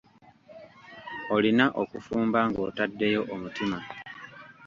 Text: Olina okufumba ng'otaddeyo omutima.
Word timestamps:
Olina 1.35 1.65
okufumba 1.81 2.39
ng'otaddeyo 2.49 3.21
omutima. 3.33 3.79